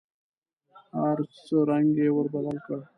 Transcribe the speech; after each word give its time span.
د 0.03 0.03
هر 1.03 1.19
څه 1.45 1.55
رنګ 1.69 1.89
یې 2.01 2.09
ور 2.15 2.27
بدل 2.33 2.57
کړ. 2.65 2.79